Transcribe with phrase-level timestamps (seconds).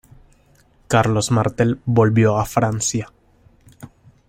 [0.87, 3.13] Carlos Martel volvió a Francia.